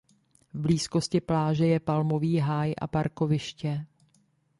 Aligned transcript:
V 0.53 0.59
blízkosti 0.59 1.21
pláže 1.21 1.65
je 1.65 1.79
palmový 1.79 2.37
háj 2.37 2.73
a 2.81 2.87
parkoviště. 2.87 3.85